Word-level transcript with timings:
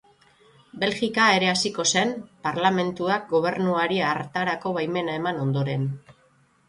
Belgika 0.83 1.27
ere 1.33 1.49
hasiko 1.51 1.85
zen, 1.91 2.15
parlamentuak 2.47 3.29
gobernuari 3.37 4.01
hartarako 4.09 4.73
baimena 4.79 5.19
eman 5.23 5.43
ondoren. 5.47 5.87